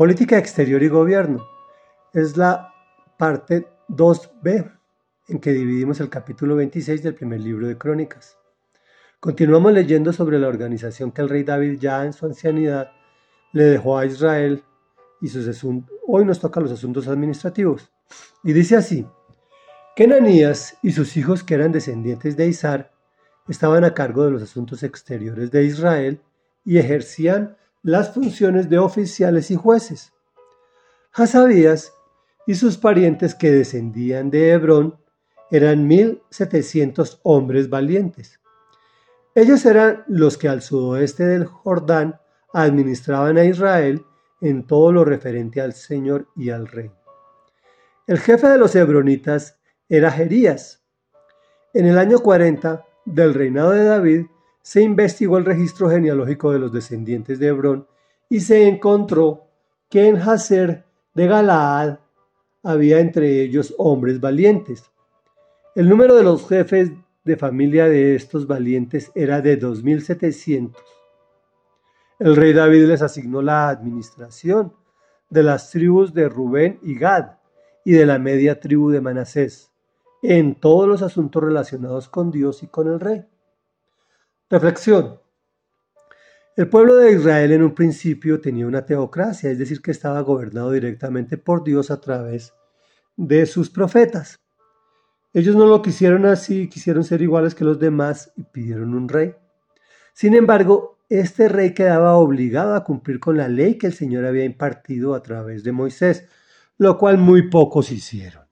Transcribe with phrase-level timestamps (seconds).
[0.00, 1.46] Política exterior y gobierno.
[2.14, 2.72] Es la
[3.18, 4.78] parte 2b
[5.28, 8.38] en que dividimos el capítulo 26 del primer libro de Crónicas.
[9.20, 12.92] Continuamos leyendo sobre la organización que el rey David ya en su ancianidad
[13.52, 14.64] le dejó a Israel
[15.20, 15.94] y sus asuntos.
[16.06, 17.92] Hoy nos toca los asuntos administrativos.
[18.42, 19.06] Y dice así,
[19.96, 20.08] que
[20.80, 22.90] y sus hijos que eran descendientes de Isar
[23.48, 26.22] estaban a cargo de los asuntos exteriores de Israel
[26.64, 30.12] y ejercían las funciones de oficiales y jueces.
[31.12, 31.92] Hasabías
[32.46, 34.98] y sus parientes que descendían de Hebrón
[35.50, 38.40] eran mil setecientos hombres valientes.
[39.34, 42.20] Ellos eran los que al sudoeste del Jordán
[42.52, 44.04] administraban a Israel
[44.40, 46.90] en todo lo referente al Señor y al Rey.
[48.06, 50.84] El jefe de los hebronitas era Jerías.
[51.72, 54.26] En el año 40 del reinado de David
[54.62, 57.86] se investigó el registro genealógico de los descendientes de Hebrón
[58.28, 59.46] y se encontró
[59.88, 61.98] que en Hazer de Galaad
[62.62, 64.90] había entre ellos hombres valientes.
[65.74, 66.92] El número de los jefes
[67.24, 70.72] de familia de estos valientes era de 2.700.
[72.18, 74.74] El rey David les asignó la administración
[75.30, 77.38] de las tribus de Rubén y Gad
[77.84, 79.70] y de la media tribu de Manasés
[80.22, 83.24] en todos los asuntos relacionados con Dios y con el rey.
[84.50, 85.20] Reflexión.
[86.56, 90.72] El pueblo de Israel en un principio tenía una teocracia, es decir, que estaba gobernado
[90.72, 92.52] directamente por Dios a través
[93.16, 94.40] de sus profetas.
[95.32, 99.36] Ellos no lo quisieron así, quisieron ser iguales que los demás y pidieron un rey.
[100.14, 104.44] Sin embargo, este rey quedaba obligado a cumplir con la ley que el Señor había
[104.44, 106.26] impartido a través de Moisés,
[106.76, 108.49] lo cual muy pocos hicieron.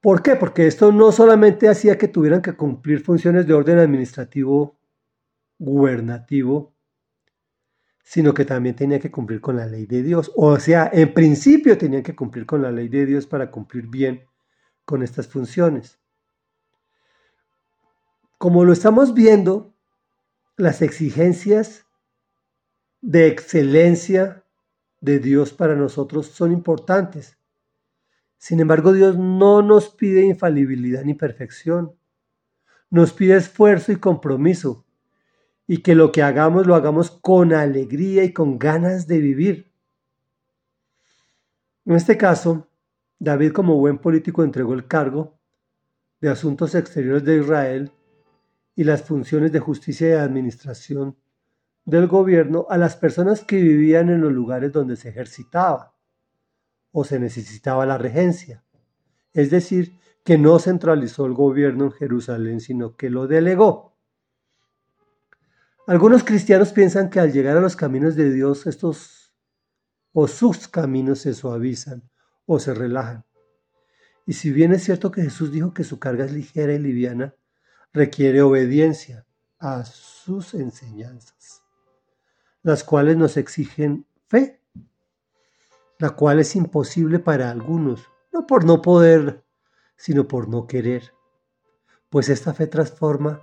[0.00, 0.36] ¿Por qué?
[0.36, 4.78] Porque esto no solamente hacía que tuvieran que cumplir funciones de orden administrativo
[5.58, 6.74] gubernativo,
[8.04, 10.30] sino que también tenía que cumplir con la ley de Dios.
[10.36, 14.24] O sea, en principio tenían que cumplir con la ley de Dios para cumplir bien
[14.84, 15.98] con estas funciones.
[18.38, 19.74] Como lo estamos viendo,
[20.56, 21.86] las exigencias
[23.00, 24.44] de excelencia
[25.00, 27.37] de Dios para nosotros son importantes.
[28.38, 31.92] Sin embargo, Dios no nos pide infalibilidad ni perfección.
[32.88, 34.86] Nos pide esfuerzo y compromiso.
[35.66, 39.72] Y que lo que hagamos lo hagamos con alegría y con ganas de vivir.
[41.84, 42.68] En este caso,
[43.18, 45.38] David como buen político entregó el cargo
[46.20, 47.92] de asuntos exteriores de Israel
[48.74, 51.16] y las funciones de justicia y administración
[51.84, 55.97] del gobierno a las personas que vivían en los lugares donde se ejercitaba
[56.92, 58.64] o se necesitaba la regencia.
[59.32, 63.96] Es decir, que no centralizó el gobierno en Jerusalén, sino que lo delegó.
[65.86, 69.32] Algunos cristianos piensan que al llegar a los caminos de Dios, estos
[70.12, 72.02] o sus caminos se suavizan
[72.44, 73.24] o se relajan.
[74.26, 77.34] Y si bien es cierto que Jesús dijo que su carga es ligera y liviana,
[77.94, 79.24] requiere obediencia
[79.58, 81.62] a sus enseñanzas,
[82.62, 84.57] las cuales nos exigen fe
[85.98, 89.44] la cual es imposible para algunos, no por no poder,
[89.96, 91.12] sino por no querer,
[92.08, 93.42] pues esta fe transforma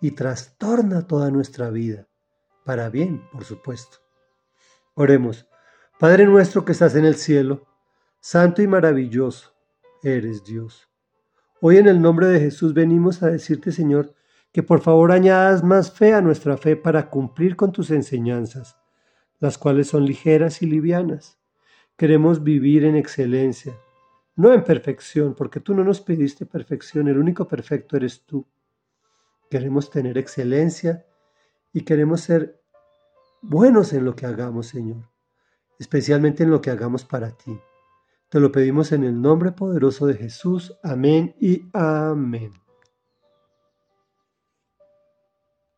[0.00, 2.08] y trastorna toda nuestra vida,
[2.64, 3.98] para bien, por supuesto.
[4.94, 5.46] Oremos,
[5.98, 7.66] Padre nuestro que estás en el cielo,
[8.20, 9.54] santo y maravilloso
[10.02, 10.88] eres Dios.
[11.60, 14.14] Hoy en el nombre de Jesús venimos a decirte, Señor,
[14.50, 18.76] que por favor añadas más fe a nuestra fe para cumplir con tus enseñanzas,
[19.38, 21.39] las cuales son ligeras y livianas
[22.00, 23.78] Queremos vivir en excelencia,
[24.34, 28.46] no en perfección, porque tú no nos pediste perfección, el único perfecto eres tú.
[29.50, 31.04] Queremos tener excelencia
[31.74, 32.58] y queremos ser
[33.42, 35.10] buenos en lo que hagamos, Señor,
[35.78, 37.60] especialmente en lo que hagamos para ti.
[38.30, 40.74] Te lo pedimos en el nombre poderoso de Jesús.
[40.82, 42.54] Amén y amén.